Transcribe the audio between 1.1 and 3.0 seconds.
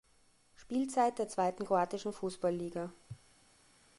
der zweiten kroatischen Fußballliga.